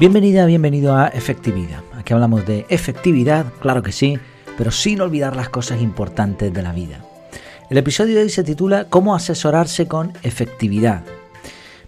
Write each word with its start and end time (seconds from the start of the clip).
Bienvenida, 0.00 0.46
bienvenido 0.46 0.96
a 0.96 1.08
Efectividad. 1.08 1.82
Aquí 1.92 2.14
hablamos 2.14 2.46
de 2.46 2.64
efectividad, 2.70 3.44
claro 3.60 3.82
que 3.82 3.92
sí, 3.92 4.18
pero 4.56 4.70
sin 4.70 5.02
olvidar 5.02 5.36
las 5.36 5.50
cosas 5.50 5.82
importantes 5.82 6.54
de 6.54 6.62
la 6.62 6.72
vida. 6.72 7.04
El 7.68 7.76
episodio 7.76 8.14
de 8.14 8.22
hoy 8.22 8.30
se 8.30 8.42
titula 8.42 8.86
Cómo 8.88 9.14
asesorarse 9.14 9.88
con 9.88 10.14
efectividad. 10.22 11.04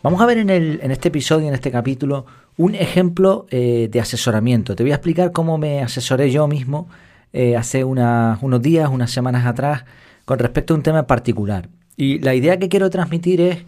Vamos 0.02 0.20
a 0.20 0.26
ver 0.26 0.36
en, 0.36 0.50
este 0.90 1.08
episodio, 1.08 1.48
en 1.48 1.54
este 1.54 1.70
capítulo, 1.70 2.26
un 2.58 2.74
ejemplo 2.74 3.46
eh, 3.48 3.88
de 3.90 4.00
asesoramiento. 4.00 4.76
Te 4.76 4.82
voy 4.82 4.92
a 4.92 4.96
explicar 4.96 5.32
cómo 5.32 5.56
me 5.56 5.80
asesoré 5.80 6.30
yo 6.30 6.46
mismo 6.46 6.88
eh, 7.32 7.56
hace 7.56 7.82
unos 7.82 8.60
días, 8.60 8.90
unas 8.90 9.10
semanas 9.10 9.46
atrás, 9.46 9.86
con 10.26 10.38
respecto 10.38 10.74
a 10.74 10.76
un 10.76 10.82
tema 10.82 11.06
particular. 11.06 11.70
Y 11.96 12.18
la 12.18 12.34
idea 12.34 12.58
que 12.58 12.68
quiero 12.68 12.90
transmitir 12.90 13.40
es 13.40 13.64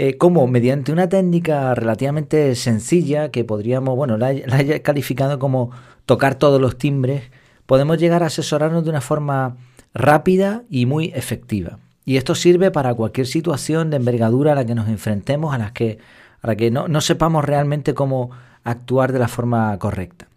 eh, 0.00 0.16
cómo 0.16 0.46
mediante 0.46 0.92
una 0.92 1.08
técnica 1.08 1.74
relativamente 1.74 2.54
sencilla, 2.54 3.32
que 3.32 3.42
podríamos, 3.42 3.96
bueno, 3.96 4.16
la, 4.16 4.28
haya 4.28 4.80
calificado 4.84 5.40
como 5.40 5.72
tocar 6.06 6.36
todos 6.36 6.60
los 6.60 6.78
timbres, 6.78 7.32
podemos 7.66 7.98
llegar 7.98 8.22
a 8.22 8.26
asesorarnos 8.26 8.84
de 8.84 8.90
una 8.90 9.00
forma 9.00 9.56
rápida 9.94 10.62
y 10.70 10.86
muy 10.86 11.06
efectiva. 11.16 11.80
Y 12.04 12.16
esto 12.16 12.36
sirve 12.36 12.70
para 12.70 12.94
cualquier 12.94 13.26
situación 13.26 13.90
de 13.90 13.96
envergadura 13.96 14.52
a 14.52 14.54
la 14.54 14.64
que 14.64 14.76
nos 14.76 14.88
enfrentemos, 14.88 15.52
a 15.52 15.58
la 15.58 15.72
que, 15.72 15.98
a 16.42 16.46
la 16.46 16.54
que 16.54 16.70
no, 16.70 16.86
no 16.86 17.00
sepamos 17.00 17.44
realmente 17.44 17.92
cómo 17.92 18.30
actuar 18.62 19.12
de 19.12 19.18
la 19.18 19.26
forma 19.26 19.76
correcta. 19.80 20.28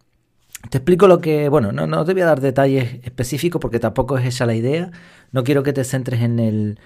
Te 0.71 0.79
explico 0.79 1.07
lo 1.07 1.21
que, 1.21 1.49
bueno, 1.49 1.71
no, 1.71 1.85
no 1.85 2.03
te 2.03 2.13
voy 2.13 2.23
a 2.23 2.25
dar 2.25 2.41
detalles 2.41 2.95
específicos 3.03 3.61
porque 3.61 3.79
tampoco 3.79 4.17
es 4.17 4.25
esa 4.25 4.47
la 4.47 4.55
idea. 4.55 4.89
No 5.31 5.43
quiero 5.43 5.61
que 5.61 5.71
te 5.71 5.83
centres 5.83 6.21
en 6.21 6.39
el, 6.39 6.79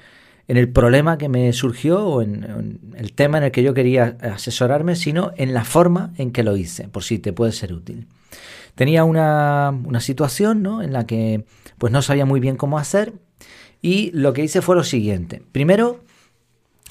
en 0.48 0.58
el 0.58 0.70
problema 0.70 1.18
que 1.18 1.30
me 1.30 1.52
surgió 1.54 2.06
o 2.06 2.22
en, 2.22 2.80
el 2.96 3.14
tema 3.14 3.38
en 3.40 3.46
el 3.46 3.52
que 3.52 3.64
yo 3.64 3.74
quería 3.74 4.18
asesorarme, 4.22 4.96
sino 4.96 5.32
en 5.38 5.54
la 5.54 5.64
forma 5.64 6.14
en 6.18 6.32
que 6.32 6.44
lo 6.44 6.56
hice, 6.56 6.88
por 6.88 7.04
si 7.04 7.20
te 7.20 7.34
puede 7.34 7.52
ser 7.52 7.74
útil. 7.74 8.08
Tenía 8.76 9.04
una, 9.04 9.74
situación 10.00 10.62
¿no? 10.62 10.82
en 10.82 10.94
la 10.94 11.06
que 11.06 11.46
pues 11.78 11.92
no 11.92 12.02
sabía 12.02 12.26
muy 12.26 12.40
bien 12.40 12.58
cómo 12.58 12.78
hacer 12.78 13.14
y 13.82 14.12
lo 14.12 14.34
que 14.34 14.44
hice 14.44 14.62
fue 14.62 14.76
lo 14.76 14.84
siguiente. 14.84 15.42
Primero, 15.52 16.02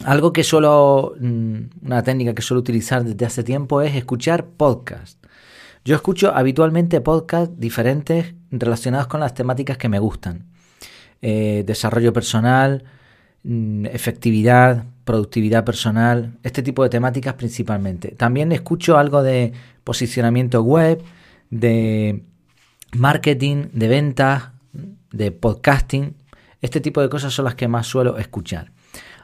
algo 0.04 0.32
que 0.32 0.42
suelo, 0.42 1.14
mm, 1.20 1.58
una 1.82 2.02
técnica 2.02 2.34
que 2.34 2.42
suelo 2.42 2.60
utilizar 2.60 3.04
desde 3.04 3.26
hace 3.26 3.44
tiempo 3.44 3.82
es 3.82 3.94
escuchar 3.94 4.46
podcasts. 4.46 5.18
Yo 5.84 5.94
escucho 5.94 6.34
habitualmente 6.34 7.00
podcasts 7.02 7.54
diferentes 7.58 8.34
relacionados 8.50 9.06
con 9.06 9.20
las 9.20 9.34
temáticas 9.34 9.76
que 9.76 9.90
me 9.90 9.98
gustan. 9.98 10.46
Eh, 11.20 11.62
desarrollo 11.66 12.12
personal, 12.12 12.84
efectividad, 13.44 14.86
productividad 15.04 15.64
personal, 15.64 16.38
este 16.42 16.62
tipo 16.62 16.82
de 16.82 16.88
temáticas 16.88 17.34
principalmente. 17.34 18.12
También 18.12 18.52
escucho 18.52 18.96
algo 18.96 19.22
de 19.22 19.52
posicionamiento 19.84 20.62
web, 20.62 21.02
de 21.50 22.24
marketing, 22.96 23.66
de 23.72 23.88
ventas, 23.88 24.50
de 25.12 25.30
podcasting. 25.30 26.16
Este 26.62 26.80
tipo 26.80 27.02
de 27.02 27.08
cosas 27.10 27.34
son 27.34 27.44
las 27.44 27.54
que 27.54 27.68
más 27.68 27.86
suelo 27.86 28.18
escuchar. 28.18 28.72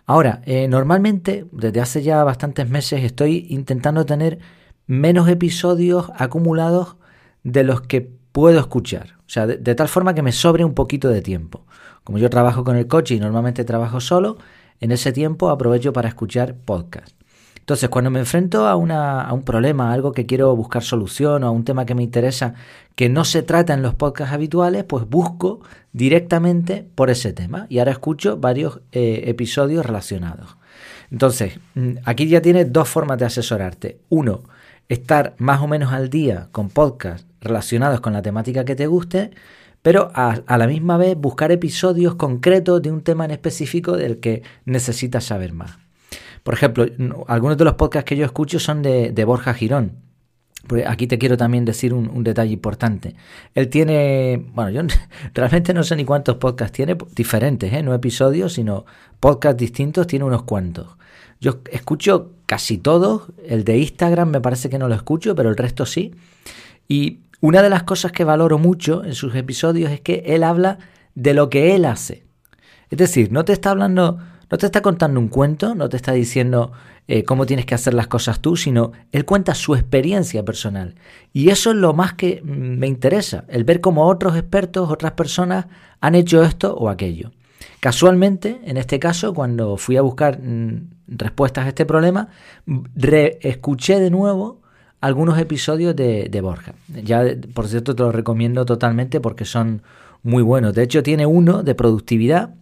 Ahora, 0.07 0.43
eh, 0.45 0.69
normalmente, 0.69 1.47
desde 1.53 1.81
hace 1.81 2.03
ya 2.03 2.23
bastantes 2.25 2.69
meses, 2.69 3.03
estoy 3.03 3.47
intentando 3.49 4.05
tener 4.05 4.39
menos 4.87 5.29
episodios 5.29 6.11
acumulados 6.17 6.97
de 7.43 7.65
los 7.65 7.83
que 7.83 8.20
puedo 8.33 8.59
escuchar. 8.59 9.17
O 9.21 9.31
sea, 9.33 9.47
de 9.47 9.75
tal 9.75 9.89
forma 9.89 10.15
que 10.15 10.23
me 10.23 10.33
sobre 10.33 10.65
un 10.65 10.75
poquito 10.75 11.09
de 11.09 11.23
tiempo. 11.23 11.65
Como 12.05 12.19
yo 12.19 12.31
trabajo 12.31 12.65
con 12.65 12.77
el 12.77 12.87
coche 12.87 13.15
y 13.15 13.21
normalmente 13.21 13.65
trabajo 13.65 14.01
solo, 14.01 14.39
en 14.81 14.93
ese 14.93 15.13
tiempo 15.13 15.51
aprovecho 15.51 15.93
para 15.93 16.09
escuchar 16.09 16.55
podcast. 16.55 17.15
Entonces, 17.71 17.89
cuando 17.89 18.11
me 18.11 18.19
enfrento 18.19 18.67
a, 18.67 18.73
a, 18.73 18.77
un 19.33 19.43
problema, 19.45 19.91
a 19.91 19.93
algo 19.93 20.11
que 20.11 20.27
quiero 20.27 20.57
buscar 20.57 20.83
solución 20.83 21.45
o 21.45 21.47
a 21.47 21.51
un 21.51 21.65
tema 21.65 21.87
que 21.87 21.95
me 21.95 22.03
interesa 22.03 22.55
que 22.97 23.09
no 23.09 23.25
se 23.25 23.43
trata 23.43 23.75
en 23.75 23.83
los 23.83 23.95
podcasts 23.95 24.35
habituales, 24.35 24.83
pues 24.83 25.09
busco 25.09 25.61
directamente 25.93 26.85
por 26.97 27.11
ese 27.11 27.33
tema. 27.33 27.67
Y 27.69 27.79
ahora 27.79 27.93
escucho 27.93 28.39
varios 28.39 28.81
eh, 28.91 29.23
episodios 29.27 29.87
relacionados. 29.87 30.57
Entonces, 31.13 31.61
mm, 31.77 31.99
aquí 32.05 32.27
ya 32.27 32.43
tienes 32.43 32.73
dos 32.73 32.89
formas 32.89 33.19
de 33.19 33.27
asesorarte. 33.27 34.01
Uno, 34.09 34.41
estar 34.89 35.35
más 35.39 35.61
o 35.61 35.69
menos 35.69 35.93
al 35.93 36.11
día 36.11 36.49
con 36.51 36.71
podcasts 36.71 37.30
relacionados 37.41 38.01
con 38.01 38.13
la 38.13 38.23
temática 38.23 38.65
que 38.65 38.77
te 38.77 38.87
guste 38.87 39.31
pero 39.83 40.11
a, 40.15 40.43
la 40.59 40.67
misma 40.67 40.97
vez 40.97 41.17
buscar 41.17 41.53
episodios 41.53 42.15
concretos 42.15 42.83
de 42.83 42.93
un 42.93 43.03
tema 43.03 43.25
en 43.25 43.31
específico 43.31 43.97
del 43.97 44.21
que 44.21 44.43
necesitas 44.67 45.25
saber 45.25 45.53
más. 45.53 45.79
Por 46.43 46.55
ejemplo, 46.55 46.87
algunos 47.27 47.57
de 47.57 47.65
los 47.65 47.75
podcasts 47.75 48.09
que 48.09 48.17
yo 48.17 48.25
escucho 48.25 48.59
son 48.59 48.83
de, 48.83 49.25
Borja 49.25 49.55
Girón. 49.55 49.93
aquí 50.87 51.07
te 51.07 51.19
quiero 51.19 51.37
también 51.37 51.65
decir 51.65 51.95
un, 51.95 52.23
detalle 52.25 52.53
importante. 52.53 53.15
Él 53.55 53.69
tiene, 53.69 54.51
bueno, 54.55 54.71
yo 54.71 54.83
realmente 55.35 55.73
no 55.73 55.83
sé 55.83 55.97
ni 55.97 56.05
cuántos 56.05 56.37
podcasts 56.37 56.77
tiene, 56.77 56.97
diferentes, 57.15 57.73
¿eh? 57.73 57.83
no 57.83 57.95
episodios, 57.95 58.55
sino 58.55 58.85
podcasts 59.19 59.59
distintos, 59.59 60.07
tiene 60.07 60.27
unos 60.27 60.43
cuantos. 60.43 60.89
Yo 61.41 61.61
escucho 61.73 62.33
casi 62.45 62.77
todos, 62.77 63.33
el 63.47 63.65
de 63.65 63.79
Instagram 63.79 64.29
me 64.29 64.41
parece 64.43 64.69
que 64.69 64.79
no 64.79 64.89
lo 64.89 64.95
escucho, 64.95 65.35
pero 65.35 65.49
el 65.49 65.57
resto 65.57 65.87
sí. 65.87 66.15
Y 66.87 67.21
una 67.41 67.63
de 67.63 67.71
las 67.71 67.85
cosas 67.85 68.13
que 68.13 68.25
valoro 68.25 68.59
mucho 68.59 69.05
en 69.05 69.15
sus 69.15 69.35
episodios 69.35 69.91
es 69.91 70.01
que 70.01 70.23
él 70.27 70.45
habla 70.45 70.79
de 71.15 71.35
lo 71.35 71.49
que 71.49 71.75
él 71.75 71.85
hace. 71.85 72.25
Es 72.91 72.99
decir, 72.99 73.33
no 73.33 73.45
te 73.45 73.53
está 73.53 73.71
hablando, 73.71 74.19
no 74.51 74.59
te 74.59 74.67
está 74.67 74.83
contando 74.83 75.21
un 75.21 75.29
cuento, 75.29 75.75
no 75.75 75.89
te 75.89 75.97
está 75.97 76.13
diciendo 76.13 76.73
eh, 77.09 77.25
cómo 77.25 77.47
tienes 77.47 77.67
que 77.67 77.75
hacer 77.75 77.95
las 77.95 78.09
cosas 78.09 78.41
tú, 78.41 78.57
sino 78.57 78.93
él 79.13 79.25
cuenta 79.25 79.55
su 79.55 79.75
experiencia 79.75 80.45
personal. 80.45 80.97
Y 81.33 81.51
eso 81.51 81.71
es 81.71 81.77
lo 81.77 81.95
más 81.95 82.15
que 82.15 82.43
me 82.45 82.87
interesa, 82.87 83.45
el 83.49 83.65
ver 83.65 83.81
cómo 83.81 84.07
otros 84.07 84.37
expertos, 84.37 84.91
otras 84.91 85.13
personas 85.13 85.67
han 86.01 86.15
hecho 86.15 86.43
esto 86.43 86.75
o 86.75 86.89
aquello. 86.89 87.31
Casualmente, 87.81 88.61
en 88.65 88.77
este 88.77 88.99
caso, 88.99 89.33
cuando 89.33 89.77
fui 89.77 89.97
a 89.97 90.03
buscar 90.03 90.41
mm, 90.41 90.91
respuestas 91.09 91.65
a 91.65 91.69
este 91.69 91.87
problema, 91.87 92.29
escuché 93.41 93.99
de 93.99 94.11
nuevo 94.11 94.61
algunos 95.01 95.39
episodios 95.39 95.97
de, 95.97 96.41
Borja. 96.43 96.75
Ya, 96.89 97.25
por 97.55 97.69
cierto, 97.69 97.95
te 97.95 98.03
los 98.03 98.15
recomiendo 98.15 98.65
totalmente 98.65 99.21
porque 99.21 99.45
son 99.45 99.83
muy 100.23 100.43
buenos. 100.43 100.75
De 100.75 100.83
hecho, 100.83 101.03
tiene 101.03 101.27
uno 101.27 101.63
de 101.63 101.75
productividad, 101.75 102.55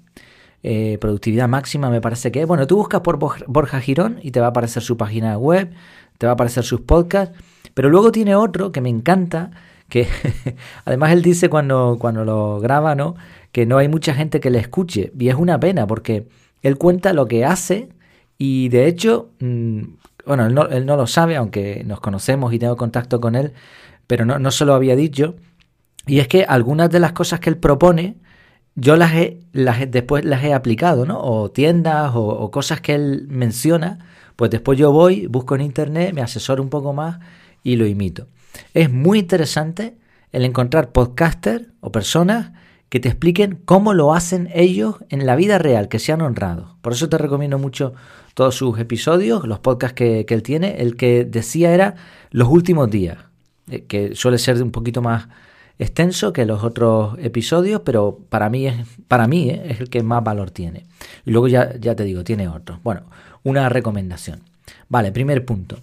eh, 0.62 0.99
productividad 1.00 1.49
máxima 1.49 1.91
me 1.91 2.00
parece 2.00 2.31
que 2.31 2.43
es. 2.43 2.47
Bueno, 2.47 2.66
tú 2.66 2.76
buscas 2.76 3.00
por 3.00 3.19
Borja 3.19 3.81
Girón 3.81 4.21
y 4.22 4.31
te 4.31 4.41
va 4.41 4.47
a 4.47 4.50
aparecer 4.50 4.82
su 4.82 4.97
página 4.97 5.37
web, 5.37 5.71
te 6.19 6.26
va 6.26 6.32
a 6.32 6.34
aparecer 6.34 6.65
sus 6.65 6.81
podcasts, 6.81 7.37
pero 7.75 7.91
luego 7.91 8.12
tiene 8.12 8.34
otro 8.34 8.70
que 8.72 8.81
me 8.81 8.88
encanta, 8.88 9.50
que 9.88 10.06
además 10.84 11.12
él 11.12 11.22
dice 11.22 11.49
cuando, 11.49 11.97
cuando 12.00 12.25
lo 12.25 12.60
graba, 12.60 12.94
¿no? 12.94 13.16
Que 13.50 13.66
no 13.66 13.78
hay 13.78 13.88
mucha 13.88 14.15
gente 14.15 14.41
que 14.41 14.50
le 14.50 14.59
escuche 14.59 15.12
y 15.19 15.28
es 15.28 15.34
una 15.34 15.59
pena 15.59 15.87
porque 15.87 16.28
él 16.62 16.76
cuenta 16.76 17.12
lo 17.12 17.26
que 17.26 17.44
hace 17.44 17.88
y 18.37 18.69
de 18.69 18.87
hecho 18.87 19.31
mm, 19.41 19.82
bueno, 20.28 20.47
él 20.47 20.87
no, 20.87 20.97
lo 20.97 21.06
sabe, 21.06 21.37
aunque 21.37 21.83
nos 21.84 22.00
conocemos 22.00 22.53
y 22.53 22.59
tengo 22.59 22.77
contacto 22.77 23.21
con 23.21 23.34
él, 23.34 23.55
pero 24.06 24.25
no, 24.25 24.39
no 24.39 24.50
se 24.50 24.65
lo 24.65 24.75
había 24.75 24.94
dicho. 24.94 25.34
Y 26.06 26.21
es 26.21 26.28
que 26.28 26.44
algunas 26.44 26.91
de 26.91 27.00
las 27.00 27.12
cosas 27.12 27.41
que 27.41 27.50
él 27.50 27.56
propone, 27.56 28.16
yo 28.75 28.97
las 28.97 29.12
he, 29.15 29.41
las 29.53 29.91
después 29.91 30.25
las 30.25 30.44
he 30.44 30.55
aplicado, 30.55 31.05
¿no? 31.05 31.21
O 31.21 31.50
tiendas 31.50 32.12
o, 32.15 32.50
cosas 32.50 32.81
que 32.81 32.94
él 32.94 33.27
menciona, 33.28 33.99
pues 34.37 34.50
después 34.50 34.78
yo 34.78 34.93
voy, 34.93 35.27
busco 35.27 35.55
en 35.56 35.62
internet, 35.62 36.15
me 36.15 36.22
asesoro 36.22 36.62
un 36.62 36.71
poco 36.71 36.93
más 36.93 37.19
y 37.65 37.77
lo 37.77 37.87
imito. 37.87 38.28
Es 38.75 38.91
muy 38.91 39.19
interesante 39.19 39.99
el 40.31 40.44
encontrar 40.44 40.93
podcasters 40.93 41.67
o 41.81 41.91
personas 41.91 42.53
que 42.88 43.00
te 43.00 43.08
expliquen 43.08 43.61
cómo 43.64 43.93
lo 43.93 44.14
hacen 44.14 44.49
ellos 44.55 44.96
en 45.11 45.26
la 45.26 45.37
vida 45.37 45.58
real, 45.58 45.88
que 45.88 45.99
sean 45.99 46.23
honrados. 46.23 46.76
Por 46.81 46.93
eso 46.93 47.08
te 47.08 47.19
recomiendo 47.19 47.58
mucho 47.58 47.94
todos 48.35 48.55
sus 48.55 48.79
episodios, 48.79 49.44
los 49.46 49.58
podcasts 49.58 49.94
que, 49.94 50.25
él 50.26 50.43
tiene. 50.43 50.81
El 50.81 50.96
que 50.96 51.25
decía 51.25 51.73
era 51.73 51.96
Los 52.31 52.49
últimos 52.49 52.90
días, 52.90 53.19
eh, 53.70 53.85
que 53.85 54.14
suele 54.14 54.38
ser 54.38 54.62
un 54.62 54.70
poquito 54.70 55.02
más 55.02 55.29
extenso 55.79 56.32
que 56.32 56.46
los 56.46 56.64
otros 56.64 57.17
episodios, 57.19 57.82
pero 57.85 58.19
para 58.29 58.49
mí 58.49 58.67
es, 58.67 58.76
para 59.06 59.29
mí, 59.29 59.50
eh, 59.50 59.62
es 59.67 59.81
el 59.81 59.91
que 59.91 60.02
más 60.02 60.25
valor 60.25 60.50
tiene. 60.50 60.87
Y 61.26 61.31
luego 61.31 61.49
ya, 61.49 61.76
ya 61.79 61.94
te 61.94 62.05
digo, 62.05 62.25
tiene 62.25 62.49
otros. 62.49 62.82
Bueno, 62.82 63.02
una 63.43 63.69
recomendación. 63.69 64.41
Vale, 64.88 65.12
primer 65.12 65.44
punto. 65.44 65.79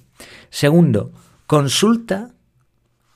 Segundo, 0.50 1.12
consulta 1.46 2.32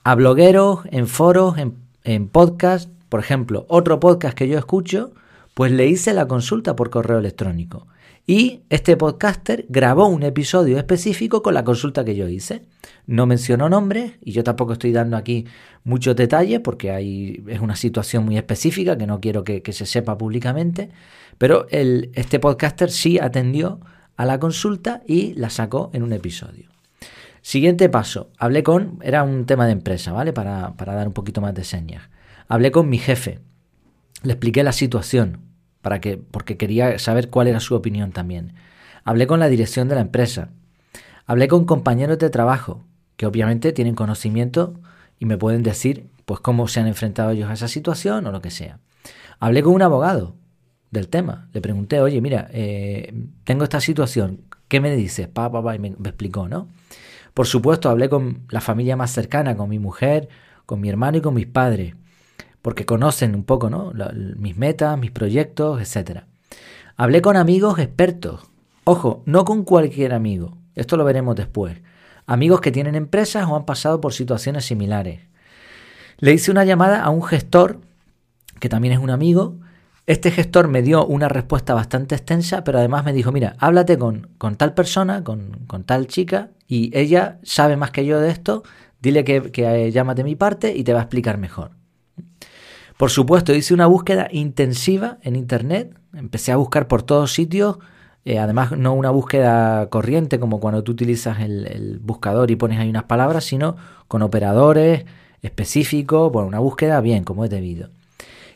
a 0.03 0.15
blogueros 0.15 0.81
en 0.91 1.07
foros, 1.07 1.57
en, 1.57 1.75
en 2.03 2.27
podcast 2.27 2.89
por 3.09 3.19
ejemplo, 3.19 3.65
otro 3.67 3.99
podcast 3.99 4.37
que 4.37 4.47
yo 4.47 4.57
escucho, 4.57 5.13
pues 5.53 5.71
le 5.71 5.87
hice 5.87 6.13
la 6.13 6.27
consulta 6.27 6.75
por 6.75 6.89
correo 6.89 7.19
electrónico. 7.19 7.87
Y 8.29 8.61
este 8.69 8.95
podcaster 8.95 9.65
grabó 9.69 10.05
un 10.05 10.21
episodio 10.21 10.77
específico 10.77 11.41
con 11.41 11.55
la 11.55 11.63
consulta 11.63 12.05
que 12.05 12.15
yo 12.15 12.27
hice. 12.27 12.61
No 13.07 13.25
mencionó 13.25 13.69
nombres 13.69 14.13
y 14.23 14.33
yo 14.33 14.43
tampoco 14.43 14.73
estoy 14.73 14.91
dando 14.91 15.17
aquí 15.17 15.47
muchos 15.83 16.15
detalles 16.15 16.59
porque 16.59 16.91
hay, 16.91 17.43
es 17.47 17.59
una 17.59 17.75
situación 17.75 18.25
muy 18.25 18.37
específica 18.37 18.99
que 18.99 19.07
no 19.07 19.19
quiero 19.19 19.43
que, 19.43 19.63
se 19.73 19.87
sepa 19.87 20.15
públicamente. 20.15 20.91
Pero 21.39 21.65
este 21.71 22.39
podcaster 22.39 22.91
sí 22.91 23.17
atendió 23.17 23.79
a 24.15 24.25
la 24.27 24.39
consulta 24.39 25.01
y 25.07 25.33
la 25.33 25.49
sacó 25.49 25.89
en 25.93 26.03
un 26.03 26.13
episodio. 26.13 26.69
Siguiente 27.41 27.89
paso, 27.89 28.29
hablé 28.37 28.61
con, 28.61 28.99
era 29.01 29.23
un 29.23 29.47
tema 29.47 29.65
de 29.65 29.71
empresa, 29.71 30.11
¿vale? 30.11 30.33
Para, 30.33 30.73
para 30.73 30.93
dar 30.93 31.07
un 31.07 31.13
poquito 31.13 31.41
más 31.41 31.55
de 31.55 31.63
señas. 31.63 32.03
Hablé 32.51 32.71
con 32.71 32.89
mi 32.89 32.97
jefe, 32.97 33.41
le 34.23 34.33
expliqué 34.33 34.63
la 34.63 34.71
situación, 34.71 35.41
para 35.83 36.01
que, 36.01 36.17
porque 36.17 36.57
quería 36.57 36.97
saber 36.97 37.29
cuál 37.29 37.47
era 37.47 37.59
su 37.59 37.75
opinión 37.75 38.11
también. 38.11 38.55
Hablé 39.03 39.27
con 39.27 39.39
la 39.39 39.49
dirección 39.49 39.87
de 39.87 39.93
la 39.93 40.01
empresa. 40.01 40.49
Hablé 41.27 41.47
con 41.47 41.65
compañeros 41.65 42.17
de 42.17 42.31
trabajo, 42.31 42.87
que 43.17 43.27
obviamente 43.27 43.71
tienen 43.71 43.93
conocimiento 43.93 44.79
y 45.19 45.25
me 45.25 45.37
pueden 45.37 45.61
decir 45.61 46.09
pues 46.25 46.39
cómo 46.39 46.67
se 46.67 46.79
han 46.79 46.87
enfrentado 46.87 47.29
ellos 47.29 47.51
a 47.51 47.53
esa 47.53 47.67
situación 47.67 48.25
o 48.25 48.31
lo 48.31 48.41
que 48.41 48.49
sea. 48.49 48.79
Hablé 49.39 49.61
con 49.61 49.73
un 49.73 49.83
abogado 49.83 50.35
del 50.89 51.07
tema. 51.07 51.49
Le 51.53 51.61
pregunté, 51.61 52.01
oye, 52.01 52.19
mira, 52.19 52.49
eh, 52.51 53.13
tengo 53.43 53.63
esta 53.63 53.79
situación, 53.79 54.41
¿qué 54.67 54.79
me 54.79 54.95
dices? 54.95 55.27
Pa, 55.27 55.51
pa, 55.51 55.63
pa, 55.63 55.75
y 55.75 55.79
me, 55.79 55.91
me 55.99 56.09
explicó, 56.09 56.47
¿no? 56.47 56.67
Por 57.35 57.45
supuesto, 57.45 57.89
hablé 57.89 58.09
con 58.09 58.47
la 58.49 58.59
familia 58.59 58.95
más 58.95 59.11
cercana, 59.11 59.55
con 59.55 59.69
mi 59.69 59.77
mujer, 59.77 60.29
con 60.65 60.81
mi 60.81 60.89
hermano 60.89 61.19
y 61.19 61.21
con 61.21 61.35
mis 61.35 61.45
padres, 61.45 61.93
porque 62.61 62.85
conocen 62.85 63.35
un 63.35 63.43
poco, 63.43 63.69
¿no? 63.69 63.93
mis 64.37 64.57
metas, 64.57 64.97
mis 64.97 65.11
proyectos, 65.11 65.81
etc. 65.81 66.21
Hablé 66.97 67.21
con 67.21 67.37
amigos 67.37 67.79
expertos. 67.79 68.41
Ojo, 68.83 69.23
no 69.25 69.45
con 69.45 69.63
cualquier 69.63 70.13
amigo. 70.13 70.57
Esto 70.75 70.97
lo 70.97 71.05
veremos 71.05 71.35
después. 71.35 71.77
Amigos 72.25 72.61
que 72.61 72.71
tienen 72.71 72.95
empresas 72.95 73.47
o 73.47 73.55
han 73.55 73.65
pasado 73.65 74.01
por 74.01 74.13
situaciones 74.13 74.65
similares. 74.65 75.21
Le 76.17 76.33
hice 76.33 76.51
una 76.51 76.65
llamada 76.65 77.01
a 77.01 77.09
un 77.09 77.23
gestor, 77.23 77.79
que 78.59 78.69
también 78.69 78.93
es 78.93 78.99
un 78.99 79.09
amigo. 79.09 79.55
Este 80.05 80.31
gestor 80.31 80.67
me 80.67 80.81
dio 80.81 81.05
una 81.05 81.29
respuesta 81.29 81.73
bastante 81.73 82.15
extensa, 82.15 82.63
pero 82.63 82.79
además 82.79 83.05
me 83.05 83.13
dijo, 83.13 83.31
mira, 83.31 83.55
háblate 83.59 83.97
con, 83.97 84.29
con 84.37 84.55
tal 84.55 84.73
persona, 84.73 85.23
con, 85.23 85.65
con 85.67 85.83
tal 85.83 86.07
chica, 86.07 86.49
y 86.67 86.95
ella 86.97 87.39
sabe 87.43 87.77
más 87.77 87.91
que 87.91 88.05
yo 88.05 88.19
de 88.19 88.31
esto, 88.31 88.63
dile 89.01 89.23
que, 89.23 89.51
que 89.51 89.91
llámate 89.91 90.23
mi 90.23 90.35
parte 90.35 90.75
y 90.75 90.83
te 90.83 90.93
va 90.93 90.99
a 90.99 91.03
explicar 91.03 91.37
mejor. 91.37 91.71
Por 92.99 93.11
supuesto, 93.11 93.55
hice 93.55 93.73
una 93.73 93.87
búsqueda 93.87 94.27
intensiva 94.29 95.19
en 95.21 95.37
Internet, 95.37 95.95
empecé 96.13 96.51
a 96.51 96.57
buscar 96.57 96.89
por 96.89 97.01
todos 97.01 97.31
sitios, 97.31 97.77
eh, 98.25 98.39
además 98.39 98.73
no 98.73 98.93
una 98.93 99.09
búsqueda 99.09 99.87
corriente 99.89 100.37
como 100.37 100.59
cuando 100.59 100.83
tú 100.83 100.91
utilizas 100.91 101.39
el, 101.39 102.01
buscador 102.03 102.51
y 102.51 102.57
pones 102.57 102.77
ahí 102.77 102.89
unas 102.89 103.05
palabras, 103.05 103.45
sino 103.45 103.77
con 104.09 104.21
operadores 104.21 105.05
específicos, 105.41 106.29
bueno, 106.29 106.49
una 106.49 106.59
búsqueda 106.59 106.99
bien, 106.99 107.23
como 107.23 107.45
es 107.45 107.49
debido. 107.49 107.87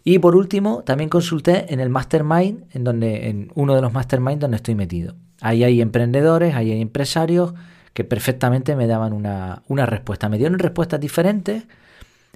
Y 0.03 0.19
por 0.19 0.35
último, 0.35 0.83
también 0.83 1.09
consulté 1.09 1.73
en 1.73 1.79
el 1.79 1.87
mastermind, 1.87 2.65
en 2.73 2.83
donde, 2.83 3.29
en 3.29 3.49
uno 3.55 3.75
de 3.75 3.81
los 3.81 3.93
mastermind 3.93 4.41
donde 4.41 4.57
estoy 4.57 4.75
metido. 4.75 5.15
Ahí 5.39 5.63
hay 5.63 5.79
emprendedores, 5.79 6.53
ahí 6.53 6.69
hay 6.69 6.81
empresarios, 6.81 7.53
que 7.93 8.03
perfectamente 8.03 8.75
me 8.75 8.87
daban 8.87 9.13
una, 9.13 9.85
respuesta. 9.85 10.27
Me 10.27 10.37
dieron 10.37 10.59
respuestas 10.59 10.99
diferentes, 10.99 11.63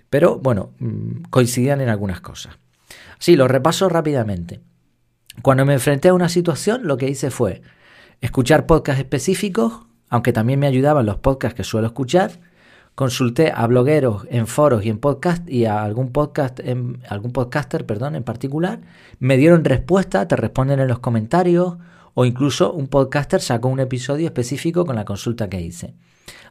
pero 0.10 0.40
bueno, 0.40 0.72
mm, 0.80 1.24
coincidían 1.30 1.82
en 1.82 1.90
algunas 1.90 2.22
cosas. 2.22 2.58
Sí, 3.20 3.36
lo 3.36 3.48
repaso 3.48 3.90
rápidamente. 3.90 4.62
Cuando 5.42 5.66
me 5.66 5.74
enfrenté 5.74 6.10
a 6.10 6.14
una 6.14 6.30
situación, 6.30 6.88
lo 6.88 6.98
que 6.98 7.10
hice 7.10 7.32
fue 7.32 7.62
escuchar 8.22 8.66
podcasts 8.66 9.00
específicos, 9.00 9.86
aunque 10.10 10.34
también 10.34 10.60
me 10.60 10.68
ayudaban 10.68 11.06
los 11.06 11.18
podcasts 11.18 11.56
que 11.56 11.64
suelo 11.64 11.88
escuchar. 11.88 12.40
Consulté 12.96 13.52
a 13.54 13.68
blogueros 13.68 14.26
en 14.32 14.48
foros 14.48 14.84
y 14.84 14.90
en 14.90 14.98
podcast 14.98 15.48
y 15.48 15.66
a 15.66 15.84
algún 15.84 16.12
podcast 16.12 16.60
algún 17.08 17.32
podcaster, 17.32 17.86
perdón, 17.86 18.16
en 18.16 18.24
particular. 18.24 18.82
Me 19.20 19.38
dieron 19.38 19.64
respuesta, 19.64 20.28
te 20.28 20.36
responden 20.36 20.80
en 20.80 20.88
los 20.88 21.00
comentarios 21.00 21.78
o 22.16 22.26
incluso 22.26 22.74
un 22.74 22.88
podcaster 22.88 23.42
sacó 23.42 23.68
un 23.68 23.80
episodio 23.80 24.26
específico 24.26 24.86
con 24.86 24.96
la 24.96 25.06
consulta 25.06 25.48
que 25.48 25.62
hice. 25.62 25.94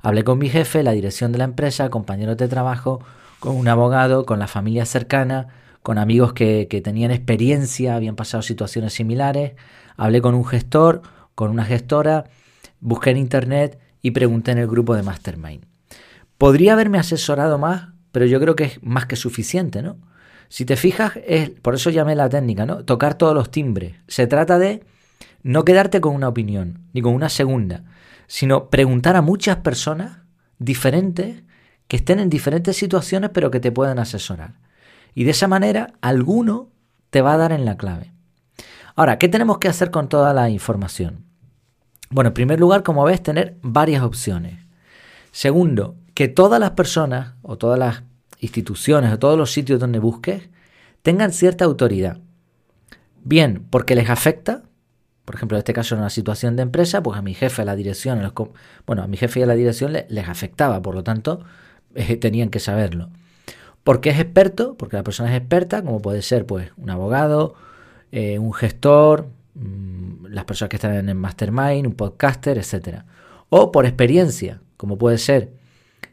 Hablé 0.00 0.22
con 0.22 0.38
mi 0.38 0.48
jefe, 0.48 0.84
la 0.84 0.92
dirección 0.92 1.32
de 1.32 1.38
la 1.38 1.44
empresa, 1.44 1.90
compañeros 1.90 2.36
de 2.36 2.46
trabajo, 2.46 3.00
con 3.38 3.56
un 3.56 3.68
abogado, 3.68 4.26
con 4.26 4.38
la 4.38 4.46
familia 4.46 4.86
cercana, 4.86 5.48
con 5.82 5.98
amigos 5.98 6.32
que, 6.32 6.66
tenían 6.82 7.10
experiencia, 7.10 7.94
habían 7.94 8.16
pasado 8.16 8.42
situaciones 8.42 8.94
similares. 8.94 9.52
Hablé 9.96 10.20
con 10.20 10.34
un 10.34 10.44
gestor, 10.44 11.02
con 11.34 11.50
una 11.50 11.64
gestora, 11.64 12.24
busqué 12.80 13.10
en 13.10 13.18
internet 13.18 13.78
y 14.02 14.10
pregunté 14.10 14.50
en 14.50 14.58
el 14.58 14.66
grupo 14.66 14.94
de 14.94 15.02
Mastermind. 15.02 15.64
Podría 16.38 16.72
haberme 16.72 16.98
asesorado 16.98 17.58
más, 17.58 17.90
pero 18.12 18.26
yo 18.26 18.40
creo 18.40 18.56
que 18.56 18.64
es 18.64 18.82
más 18.82 19.06
que 19.06 19.16
suficiente, 19.16 19.80
¿no? 19.82 19.96
Si 20.48 20.64
te 20.64 20.76
fijas, 20.76 21.12
es, 21.26 21.50
por 21.50 21.74
eso 21.74 21.90
llamé 21.90 22.14
la 22.14 22.28
técnica, 22.28 22.66
¿no? 22.66 22.84
Tocar 22.84 23.14
todos 23.14 23.34
los 23.34 23.50
timbres. 23.50 23.94
Se 24.06 24.26
trata 24.26 24.58
de 24.58 24.82
no 25.42 25.64
quedarte 25.64 26.00
con 26.00 26.14
una 26.14 26.28
opinión, 26.28 26.80
ni 26.92 27.02
con 27.02 27.14
una 27.14 27.28
segunda, 27.28 27.84
sino 28.26 28.70
preguntar 28.70 29.16
a 29.16 29.22
muchas 29.22 29.58
personas 29.58 30.18
diferentes 30.58 31.44
que 31.88 31.96
estén 31.96 32.18
en 32.20 32.30
diferentes 32.30 32.76
situaciones 32.76 33.30
pero 33.32 33.50
que 33.50 33.60
te 33.60 33.72
puedan 33.72 33.98
asesorar. 33.98 34.54
Y 35.14 35.24
de 35.24 35.30
esa 35.30 35.48
manera 35.48 35.94
alguno 36.00 36.70
te 37.10 37.22
va 37.22 37.34
a 37.34 37.38
dar 37.38 37.52
en 37.52 37.64
la 37.64 37.76
clave. 37.76 38.12
Ahora, 38.94 39.18
¿qué 39.18 39.28
tenemos 39.28 39.58
que 39.58 39.68
hacer 39.68 39.90
con 39.90 40.08
toda 40.08 40.32
la 40.32 40.48
información? 40.50 41.24
Bueno, 42.10 42.28
en 42.28 42.34
primer 42.34 42.60
lugar, 42.60 42.82
como 42.82 43.04
ves, 43.04 43.22
tener 43.22 43.56
varias 43.62 44.02
opciones. 44.02 44.58
Segundo, 45.32 45.96
que 46.14 46.28
todas 46.28 46.58
las 46.58 46.70
personas 46.70 47.34
o 47.42 47.58
todas 47.58 47.78
las 47.78 48.02
instituciones 48.40 49.12
o 49.12 49.18
todos 49.18 49.36
los 49.36 49.52
sitios 49.52 49.80
donde 49.80 49.98
busques 49.98 50.48
tengan 51.02 51.32
cierta 51.32 51.64
autoridad. 51.64 52.18
Bien, 53.22 53.66
porque 53.70 53.94
les 53.94 54.08
afecta, 54.08 54.62
por 55.24 55.34
ejemplo, 55.34 55.56
en 55.56 55.60
este 55.60 55.72
caso 55.72 55.94
en 55.94 56.00
una 56.00 56.10
situación 56.10 56.56
de 56.56 56.62
empresa, 56.62 57.02
pues 57.02 57.18
a 57.18 57.22
mi 57.22 57.34
jefe, 57.34 57.62
a 57.62 57.64
la 57.64 57.76
dirección, 57.76 58.32
bueno, 58.86 59.02
a 59.02 59.06
mi 59.06 59.16
jefe 59.16 59.40
y 59.40 59.42
a 59.42 59.46
la 59.46 59.54
dirección 59.54 59.92
les, 59.92 60.28
afectaba, 60.28 60.80
por 60.80 60.94
lo 60.94 61.02
tanto, 61.02 61.44
eh, 61.96 62.16
tenían 62.16 62.50
que 62.50 62.60
saberlo. 62.60 63.10
¿Por 63.84 64.00
qué 64.00 64.10
es 64.10 64.18
experto? 64.18 64.76
Porque 64.76 64.96
la 64.96 65.04
persona 65.04 65.30
es 65.30 65.38
experta, 65.38 65.82
como 65.82 66.00
puede 66.02 66.22
ser 66.22 66.46
pues 66.46 66.72
un 66.76 66.90
abogado, 66.90 67.54
eh, 68.12 68.38
un 68.38 68.52
gestor, 68.52 69.28
mm, 69.54 70.26
las 70.26 70.44
personas 70.44 70.70
que 70.70 70.76
están 70.76 70.94
en 70.94 71.08
el 71.08 71.14
mastermind, 71.14 71.86
un 71.86 71.94
podcaster, 71.94 72.58
etc. 72.58 73.04
O 73.48 73.70
por 73.72 73.86
experiencia, 73.86 74.60
como 74.76 74.98
puede 74.98 75.18
ser 75.18 75.52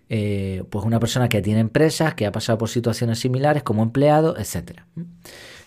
eh, 0.10 0.64
pues 0.70 0.86
una 0.86 1.00
persona 1.00 1.30
que 1.30 1.42
tiene 1.42 1.60
empresas, 1.62 2.14
que 2.14 2.28
ha 2.28 2.32
pasado 2.32 2.60
por 2.60 2.70
situaciones 2.70 3.20
similares 3.20 3.64
como 3.64 3.82
empleado, 3.82 4.38
etc. 4.38 4.82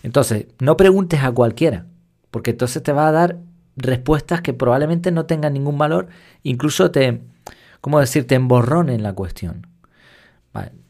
Entonces, 0.03 0.45
no 0.59 0.77
preguntes 0.77 1.21
a 1.23 1.31
cualquiera, 1.31 1.87
porque 2.31 2.51
entonces 2.51 2.81
te 2.83 2.93
va 2.93 3.09
a 3.09 3.11
dar 3.11 3.39
respuestas 3.75 4.41
que 4.41 4.53
probablemente 4.53 5.11
no 5.11 5.25
tengan 5.25 5.53
ningún 5.53 5.77
valor, 5.77 6.07
incluso 6.43 6.91
te, 6.91 7.21
¿cómo 7.81 7.99
decir?, 7.99 8.25
te 8.25 8.35
emborronen 8.35 9.03
la 9.03 9.13
cuestión. 9.13 9.67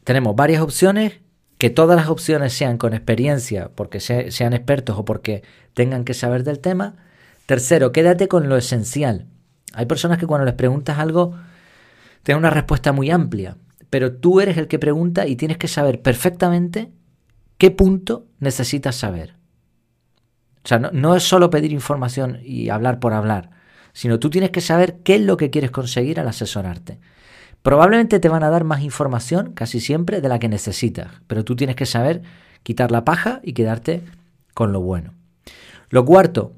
Tenemos 0.04 0.36
varias 0.36 0.62
opciones, 0.62 1.20
que 1.58 1.70
todas 1.70 1.96
las 1.96 2.08
opciones 2.08 2.52
sean 2.52 2.78
con 2.78 2.94
experiencia, 2.94 3.70
porque 3.74 4.00
sean 4.00 4.52
expertos 4.52 4.96
o 4.98 5.04
porque 5.04 5.42
tengan 5.74 6.04
que 6.04 6.14
saber 6.14 6.44
del 6.44 6.60
tema. 6.60 6.96
Tercero, 7.46 7.92
quédate 7.92 8.28
con 8.28 8.48
lo 8.48 8.56
esencial. 8.56 9.26
Hay 9.74 9.86
personas 9.86 10.18
que 10.18 10.26
cuando 10.26 10.44
les 10.44 10.54
preguntas 10.54 10.98
algo, 10.98 11.34
tienen 12.22 12.38
una 12.38 12.50
respuesta 12.50 12.92
muy 12.92 13.10
amplia, 13.10 13.56
pero 13.90 14.12
tú 14.12 14.40
eres 14.40 14.56
el 14.56 14.68
que 14.68 14.78
pregunta 14.78 15.26
y 15.26 15.36
tienes 15.36 15.58
que 15.58 15.68
saber 15.68 16.00
perfectamente 16.00 16.92
qué 17.58 17.70
punto 17.70 18.26
necesitas 18.38 18.96
saber. 18.96 19.34
O 20.64 20.68
sea, 20.68 20.78
no, 20.78 21.16
es 21.16 21.22
solo 21.22 21.50
pedir 21.50 21.72
información 21.72 22.40
y 22.42 22.68
hablar 22.68 23.00
por 23.00 23.12
hablar, 23.12 23.50
sino 23.92 24.18
tú 24.18 24.30
tienes 24.30 24.50
que 24.50 24.60
saber 24.60 24.98
qué 25.02 25.16
es 25.16 25.22
lo 25.22 25.36
que 25.36 25.50
quieres 25.50 25.70
conseguir 25.70 26.20
al 26.20 26.28
asesorarte. 26.28 27.00
Probablemente 27.62 28.20
te 28.20 28.28
van 28.28 28.44
a 28.44 28.50
dar 28.50 28.64
más 28.64 28.82
información, 28.82 29.52
casi 29.52 29.80
siempre, 29.80 30.20
de 30.20 30.28
la 30.28 30.38
que 30.38 30.48
necesitas, 30.48 31.10
pero 31.26 31.44
tú 31.44 31.56
tienes 31.56 31.76
que 31.76 31.86
saber 31.86 32.22
quitar 32.62 32.90
la 32.90 33.04
paja 33.04 33.40
y 33.42 33.52
quedarte 33.52 34.02
con 34.54 34.72
lo 34.72 34.80
bueno. 34.80 35.14
Lo 35.90 36.04
cuarto, 36.04 36.52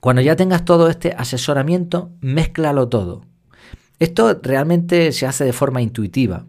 cuando 0.00 0.22
ya 0.22 0.36
tengas 0.36 0.64
todo 0.64 0.88
este 0.88 1.14
asesoramiento, 1.16 2.10
mézclalo 2.20 2.88
todo. 2.88 3.22
Esto 3.98 4.38
realmente 4.42 5.12
se 5.12 5.26
hace 5.26 5.44
de 5.44 5.52
forma 5.52 5.82
intuitiva, 5.82 6.46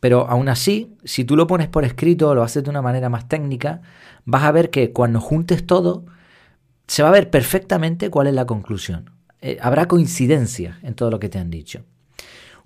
pero 0.00 0.28
aún 0.28 0.48
así, 0.48 0.96
si 1.04 1.24
tú 1.24 1.36
lo 1.36 1.46
pones 1.46 1.68
por 1.68 1.84
escrito 1.84 2.34
lo 2.34 2.42
haces 2.42 2.64
de 2.64 2.70
una 2.70 2.82
manera 2.82 3.08
más 3.08 3.28
técnica, 3.28 3.82
vas 4.24 4.44
a 4.44 4.52
ver 4.52 4.70
que 4.70 4.92
cuando 4.92 5.20
juntes 5.20 5.66
todo, 5.66 6.04
se 6.86 7.02
va 7.02 7.08
a 7.08 7.12
ver 7.12 7.30
perfectamente 7.30 8.10
cuál 8.10 8.28
es 8.28 8.34
la 8.34 8.46
conclusión. 8.46 9.10
Eh, 9.40 9.58
habrá 9.60 9.86
coincidencia 9.86 10.78
en 10.82 10.94
todo 10.94 11.10
lo 11.10 11.18
que 11.18 11.28
te 11.28 11.38
han 11.38 11.50
dicho. 11.50 11.84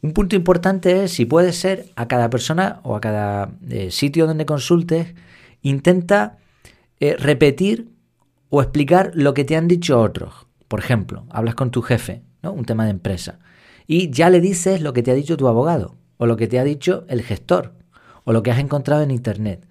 Un 0.02 0.12
punto 0.12 0.37
importante 0.37 1.04
es, 1.04 1.12
si 1.12 1.26
puede 1.26 1.52
ser, 1.52 1.87
a 1.97 2.09
cada 2.09 2.30
persona 2.30 2.80
o 2.85 2.97
a 2.97 3.00
cada 3.00 3.50
eh, 3.69 3.90
sitio 3.90 4.26
donde 4.26 4.47
consultes, 4.47 5.14
intenta 5.62 6.38
eh, 7.00 7.16
repetir 7.19 7.90
o 8.49 8.62
explicar 8.62 9.12
lo 9.14 9.35
que 9.35 9.45
te 9.45 9.57
han 9.57 9.69
dicho 9.69 10.00
otros. 10.00 10.47
Por 10.69 10.80
ejemplo, 10.80 11.26
hablas 11.30 11.54
con 11.54 11.71
tu 11.71 11.83
jefe, 11.83 12.23
¿no? 12.42 12.52
un 12.52 12.64
tema 12.64 12.85
de 12.85 12.90
empresa, 12.90 13.38
y 13.87 14.11
ya 14.11 14.30
le 14.30 14.40
dices 14.40 14.80
lo 14.80 14.92
que 14.92 15.02
te 15.02 15.11
ha 15.11 15.14
dicho 15.14 15.37
tu 15.37 15.49
abogado, 15.49 15.97
o 16.16 16.26
lo 16.26 16.37
que 16.37 16.47
te 16.47 16.59
ha 16.59 16.64
dicho 16.64 17.04
el 17.09 17.23
gestor, 17.23 17.75
o 18.25 18.33
lo 18.33 18.42
que 18.42 18.50
has 18.50 18.59
encontrado 18.59 19.02
en 19.02 19.11
Internet. 19.11 19.66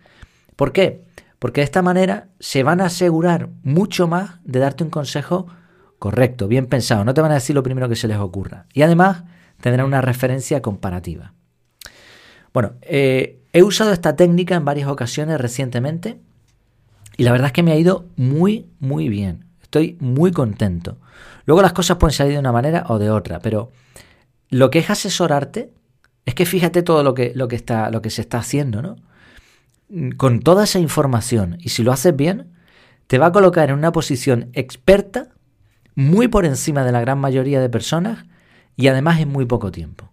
¿Por 0.55 0.73
qué? 0.73 1.05
porque 1.39 1.61
de 1.61 1.65
esta 1.65 1.81
manera 1.81 2.27
se 2.39 2.63
van 2.63 2.81
a 2.81 2.85
asegurar 2.85 3.49
mucho 3.63 4.07
más 4.07 4.39
de 4.43 4.59
darte 4.59 4.83
un 4.83 4.89
consejo 4.89 5.47
correcto, 5.97 6.47
bien 6.47 6.67
pensado. 6.67 7.05
No 7.05 7.13
te 7.13 7.21
van 7.21 7.31
a 7.31 7.35
decir 7.35 7.55
lo 7.55 7.63
primero 7.63 7.89
que 7.89 7.95
se 7.95 8.07
les 8.07 8.17
ocurra. 8.17 8.65
Y 8.73 8.81
además 8.81 9.23
tendrán 9.61 9.87
una 9.87 10.01
referencia 10.01 10.61
comparativa. 10.61 11.33
Bueno, 12.53 12.73
eh, 12.81 13.39
he 13.53 13.63
usado 13.63 13.93
esta 13.93 14.15
técnica 14.15 14.55
en 14.55 14.65
varias 14.65 14.89
ocasiones 14.89 15.39
recientemente 15.39 16.19
y 17.17 17.23
la 17.23 17.31
verdad 17.31 17.47
es 17.47 17.53
que 17.53 17.63
me 17.63 17.71
ha 17.71 17.77
ido 17.77 18.05
muy, 18.15 18.67
muy 18.79 19.09
bien. 19.09 19.45
Estoy 19.61 19.97
muy 19.99 20.31
contento. 20.31 20.97
Luego 21.45 21.61
las 21.61 21.73
cosas 21.73 21.97
pueden 21.97 22.13
salir 22.13 22.33
de 22.33 22.39
una 22.39 22.51
manera 22.51 22.85
o 22.87 22.97
de 22.97 23.11
otra, 23.11 23.39
pero 23.39 23.71
lo 24.49 24.69
que 24.69 24.79
es 24.79 24.89
asesorarte 24.89 25.71
es 26.25 26.33
que 26.35 26.45
fíjate 26.45 26.83
todo 26.83 27.03
lo 27.03 27.13
que, 27.13 27.33
lo 27.35 27.47
que, 27.47 27.55
está, 27.55 27.89
lo 27.91 28.01
que 28.01 28.09
se 28.09 28.21
está 28.21 28.39
haciendo, 28.39 28.81
¿no? 28.81 28.95
Con 30.17 30.41
toda 30.41 30.65
esa 30.65 30.79
información, 30.79 31.57
y 31.59 31.69
si 31.69 31.83
lo 31.83 31.91
haces 31.91 32.15
bien, 32.15 32.51
te 33.07 33.17
va 33.17 33.27
a 33.27 33.31
colocar 33.31 33.69
en 33.69 33.75
una 33.75 33.91
posición 33.91 34.49
experta, 34.53 35.29
muy 35.95 36.27
por 36.27 36.45
encima 36.45 36.83
de 36.83 36.91
la 36.91 37.01
gran 37.01 37.17
mayoría 37.17 37.59
de 37.59 37.69
personas, 37.69 38.25
y 38.79 38.87
además 38.87 39.19
en 39.19 39.27
muy 39.27 39.45
poco 39.45 39.71
tiempo. 39.73 40.09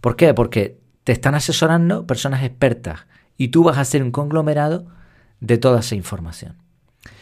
¿Por 0.00 0.14
qué? 0.14 0.32
Porque 0.32 0.78
te 1.02 1.10
están 1.10 1.34
asesorando 1.34 2.06
personas 2.06 2.44
expertas 2.44 3.06
y 3.36 3.48
tú 3.48 3.64
vas 3.64 3.78
a 3.78 3.84
ser 3.84 4.04
un 4.04 4.12
conglomerado 4.12 4.86
de 5.40 5.58
toda 5.58 5.80
esa 5.80 5.96
información. 5.96 6.54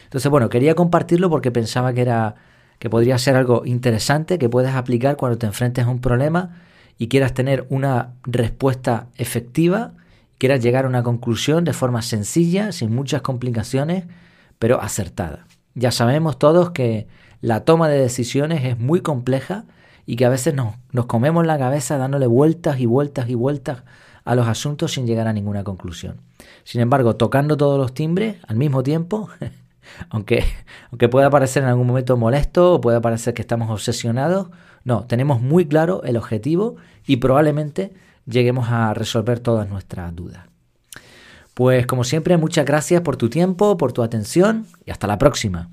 Entonces, 0.03 0.29
bueno, 0.29 0.49
quería 0.49 0.75
compartirlo 0.75 1.31
porque 1.31 1.49
pensaba 1.49 1.91
que 1.93 2.01
era 2.01 2.35
que 2.77 2.87
podría 2.87 3.17
ser 3.17 3.35
algo 3.35 3.63
interesante 3.65 4.37
que 4.37 4.47
puedas 4.47 4.75
aplicar 4.75 5.17
cuando 5.17 5.39
te 5.39 5.47
enfrentes 5.47 5.85
a 5.85 5.89
un 5.89 6.01
problema 6.01 6.61
y 6.99 7.07
quieras 7.07 7.33
tener 7.33 7.65
una 7.69 8.13
respuesta 8.21 9.07
efectiva, 9.15 9.93
quieras 10.37 10.61
llegar 10.61 10.85
a 10.85 10.87
una 10.87 11.01
conclusión 11.01 11.63
de 11.63 11.73
forma 11.73 12.03
sencilla, 12.03 12.71
sin 12.73 12.93
muchas 12.93 13.23
complicaciones, 13.23 14.03
pero 14.59 14.79
acertada. 14.79 15.47
Ya 15.73 15.89
sabemos 15.89 16.37
todos 16.37 16.71
que 16.71 17.07
la 17.41 17.61
toma 17.61 17.89
de 17.89 17.97
decisiones 17.97 18.63
es 18.65 18.77
muy 18.77 19.01
compleja 19.01 19.65
y 20.05 20.15
que 20.15 20.25
a 20.25 20.29
veces 20.29 20.53
nos, 20.53 20.75
nos 20.91 21.05
comemos 21.05 21.45
la 21.45 21.57
cabeza 21.57 21.97
dándole 21.97 22.27
vueltas 22.27 22.79
y 22.79 22.85
vueltas 22.85 23.29
y 23.29 23.35
vueltas 23.35 23.83
a 24.25 24.35
los 24.35 24.47
asuntos 24.47 24.93
sin 24.93 25.05
llegar 25.05 25.27
a 25.27 25.33
ninguna 25.33 25.63
conclusión. 25.63 26.21
Sin 26.63 26.81
embargo, 26.81 27.15
tocando 27.15 27.57
todos 27.57 27.77
los 27.77 27.93
timbres 27.93 28.37
al 28.47 28.55
mismo 28.55 28.83
tiempo, 28.83 29.29
aunque, 30.09 30.43
aunque 30.91 31.09
pueda 31.09 31.29
parecer 31.29 31.63
en 31.63 31.69
algún 31.69 31.87
momento 31.87 32.17
molesto 32.17 32.73
o 32.73 32.81
pueda 32.81 33.01
parecer 33.01 33.33
que 33.33 33.41
estamos 33.41 33.69
obsesionados, 33.69 34.47
no, 34.83 35.05
tenemos 35.05 35.41
muy 35.41 35.65
claro 35.65 36.03
el 36.03 36.17
objetivo 36.17 36.75
y 37.05 37.17
probablemente 37.17 37.93
lleguemos 38.25 38.69
a 38.69 38.93
resolver 38.93 39.39
todas 39.39 39.69
nuestras 39.69 40.15
dudas. 40.15 40.45
Pues 41.53 41.85
como 41.85 42.03
siempre, 42.03 42.37
muchas 42.37 42.65
gracias 42.65 43.01
por 43.01 43.15
tu 43.15 43.29
tiempo, 43.29 43.77
por 43.77 43.93
tu 43.93 44.01
atención 44.01 44.65
y 44.85 44.91
hasta 44.91 45.07
la 45.07 45.17
próxima. 45.17 45.69